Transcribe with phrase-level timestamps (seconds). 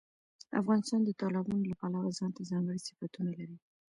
[0.61, 3.57] افغانستان د تالابونو له پلوه ځانته ځانګړي صفتونه لري.